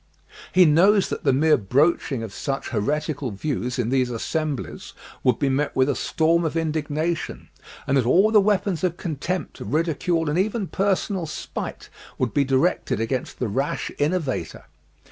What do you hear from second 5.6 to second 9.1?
with a storm of indignation and that all the weapons of